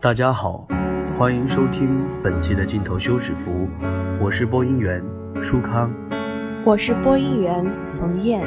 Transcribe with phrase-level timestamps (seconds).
[0.00, 0.64] 大家好，
[1.16, 3.68] 欢迎收听本期的镜头休止符，
[4.20, 5.04] 我是播音员
[5.42, 5.92] 舒康，
[6.64, 7.66] 我是播音员
[7.98, 8.46] 冯燕。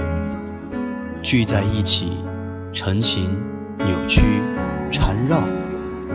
[1.21, 2.19] 聚在一起，
[2.71, 3.37] 成型、
[3.79, 4.21] 扭曲、
[4.89, 5.41] 缠绕，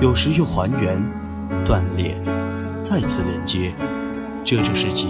[0.00, 1.02] 有时又还原、
[1.66, 2.16] 断裂，
[2.82, 3.74] 再次连接，
[4.42, 5.06] 这就是结，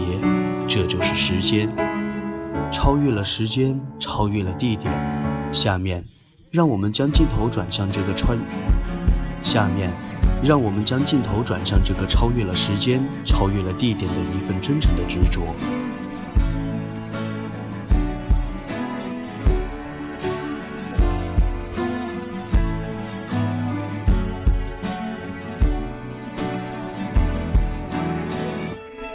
[0.67, 1.69] 这就是时间，
[2.73, 4.93] 超越了时间，超越了地点。
[5.53, 6.03] 下面，
[6.51, 8.37] 让我们将镜头转向这个穿，
[9.41, 9.93] 下面。
[10.45, 15.43] 让我们将镜头转向这个超越了时间、超越了地点的一份真诚的执着。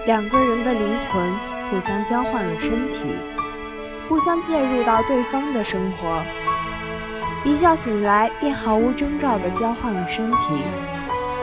[0.08, 1.32] 两个人的灵魂
[1.70, 3.00] 互相交换了身体，
[4.10, 6.22] 互相介入到对方的生活，
[7.46, 10.48] 一觉醒来便毫无征兆地交换了身体。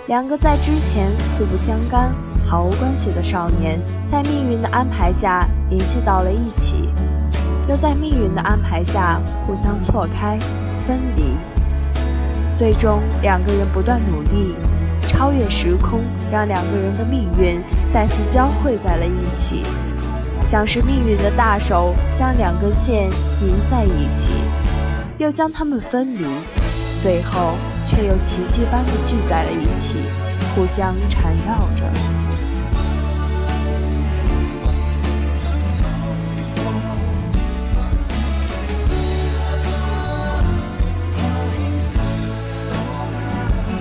[0.08, 2.10] 两个在之前互不相干、
[2.46, 3.78] 毫无关系的少年，
[4.10, 6.88] 在命运的安排下联系到了一起，
[7.68, 10.38] 又在命运的安排下互相错开、
[10.86, 11.36] 分离。
[12.56, 14.54] 最终，两个人不断努力，
[15.02, 16.00] 超越时空，
[16.32, 19.62] 让两个人的命运再次交汇在了一起，
[20.46, 23.10] 像是命运的大手将两根线
[23.42, 24.30] 拧在一起，
[25.18, 26.24] 又将它们分离，
[27.02, 27.52] 最后。
[27.88, 29.96] 却又奇迹般的聚在了一起，
[30.54, 31.90] 互相缠绕着。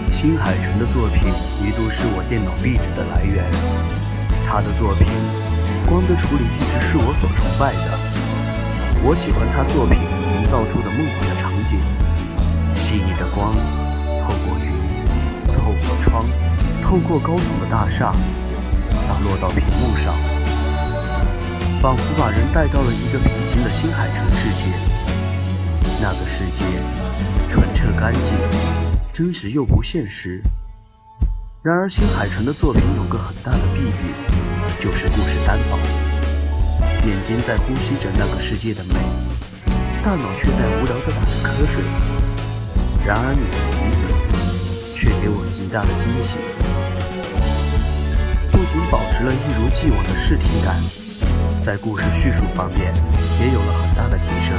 [0.10, 1.28] 新海诚的作品
[1.62, 3.44] 一度是我电脑壁纸的来源，
[4.48, 5.06] 他的作品
[5.86, 8.00] 光的处理一直是我所崇拜的。
[9.04, 11.78] 我喜欢他作品营造出的梦幻的场景，
[12.74, 13.77] 细腻的光。
[16.88, 18.14] 透过高耸的大厦，
[18.98, 20.14] 洒落到屏幕上，
[21.82, 24.64] 仿佛把人带到了一个平行的新海诚世界。
[26.02, 26.64] 那个世界
[27.50, 28.34] 纯澈干净，
[29.12, 30.42] 真实又不现实。
[31.62, 34.16] 然而，新海诚的作品有个很大的弊病，
[34.80, 35.78] 就是故事单薄。
[37.06, 38.96] 眼睛在呼吸着那个世界的美，
[40.02, 41.84] 大脑却在无聊地打着瞌睡。
[43.06, 44.06] 然而，你的名字
[44.96, 46.38] 却给我极大的惊喜，
[48.70, 50.76] 仅保持了一如既往的视听感，
[51.62, 52.94] 在故事叙述方面
[53.40, 54.56] 也有了很大的提升。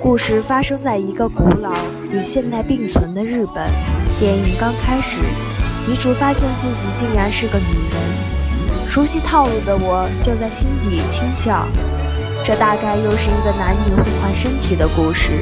[0.00, 1.72] 故事发生在一个古老
[2.10, 3.70] 与现代并存的日本，
[4.18, 5.18] 电影刚开始。
[5.88, 11.66] 女主发现自己竟然是个女人，熟悉套路的我就在心底轻笑。
[12.48, 15.32] 这大概又是一个男女互换身体的故事。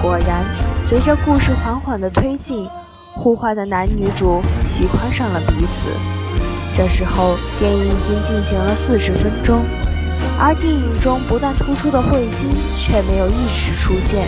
[0.00, 0.42] 果然，
[0.86, 2.66] 随着故事缓缓的推进，
[3.12, 5.90] 互换的男女主喜欢上了彼此。
[6.74, 9.60] 这时候，电影已经进行了四十分钟，
[10.40, 14.26] 而电影中不断突出的彗星却没有一直出现。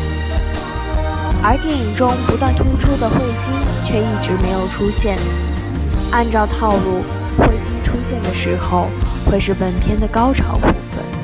[1.42, 3.50] 而电影中不断突出的彗星
[3.86, 5.16] 却一直没有出现。
[6.12, 7.02] 按照套路，
[7.38, 8.90] 彗星出现的时候
[9.24, 11.23] 会是本片的高潮部分。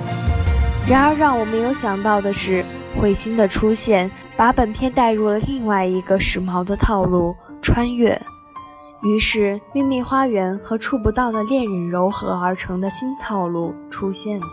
[0.91, 2.65] 然而让我没有想到的是，
[2.99, 8.21] 彗星的出现把本片带入了另外一个时髦的套路——穿越。
[9.05, 14.47] 于是，秘密花园和触不到的恋人糅合而成的新套路出现了。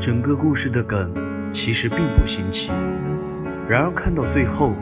[0.00, 1.12] 整个故事的梗
[1.52, 2.70] 其实并不新奇，
[3.68, 4.74] 然而看到最后，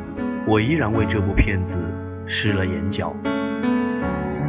[0.46, 1.78] 我依然为这部片子
[2.26, 3.16] 湿了眼角。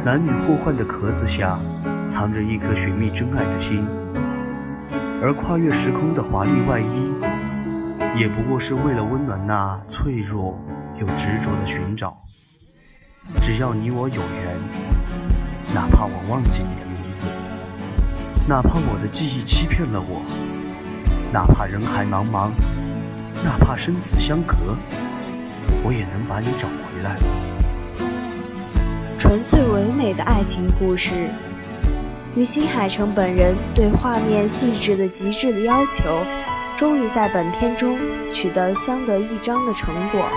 [0.04, 1.58] 男女互换的壳子下，
[2.06, 3.82] 藏着一颗寻觅真爱的心，
[5.22, 7.14] 而跨越时空的华丽外衣，
[8.14, 10.62] 也不过是为了温暖那脆弱
[11.00, 12.14] 又执着的寻找。
[13.40, 14.54] 只要你我有缘，
[15.74, 17.30] 哪怕我忘记你的名字，
[18.46, 20.20] 哪怕我的记忆欺骗了我。
[21.32, 22.50] 哪怕人海茫茫，
[23.44, 24.56] 哪怕生死相隔，
[25.84, 27.16] 我也能把你找回来。
[29.18, 31.10] 纯粹唯美的爱情故事，
[32.34, 36.04] 与新海诚本人对画面细致的极致的要求，
[36.76, 37.98] 终于在本片中
[38.32, 40.28] 取得相得益彰的成果。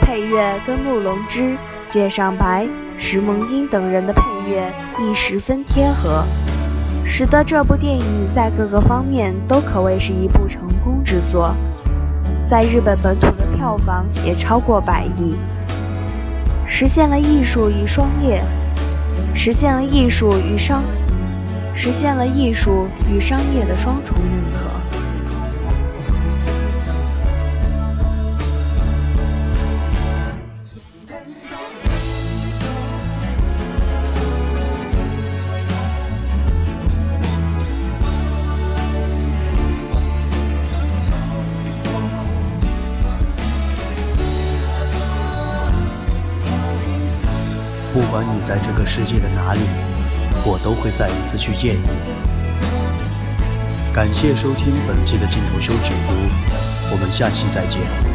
[0.00, 1.56] 配乐跟陆龙之、
[1.86, 2.66] 芥上白、
[2.98, 6.24] 石萌音等人的配乐亦十分贴合。
[7.06, 8.04] 使得这部电影
[8.34, 11.54] 在各个方面都可谓是一部成功之作，
[12.54, 15.34] 在日本本土的票房也超过百亿，
[16.68, 18.40] 实现了艺术与商业，
[19.34, 20.84] 实现了艺术与商，
[21.74, 24.93] 实现了艺术与商业的双重认可。
[48.24, 49.60] 管你在这个世界的哪里，
[50.44, 51.88] 我都会再一次去见你。
[53.92, 56.12] 感谢收听本期的镜头修止符，
[56.90, 58.13] 我们下期再见。